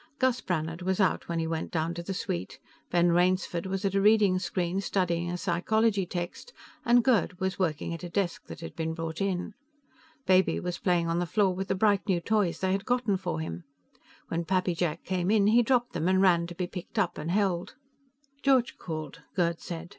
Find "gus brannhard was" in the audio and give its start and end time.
0.17-0.99